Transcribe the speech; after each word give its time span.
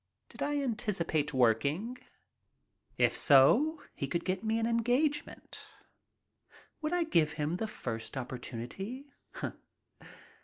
Did 0.29 0.41
I 0.41 0.57
anticipate 0.59 1.31
working? 1.31 1.99
If 2.97 3.15
so, 3.15 3.83
he 3.93 4.07
could 4.07 4.25
get 4.25 4.43
me 4.43 4.57
an 4.57 4.65
engagement. 4.65 5.63
Would 6.81 6.91
I 6.91 7.03
give 7.03 7.33
him 7.33 7.53
the 7.57 7.67
first 7.67 8.15
oppor 8.15 8.39
tunity? 8.39 9.11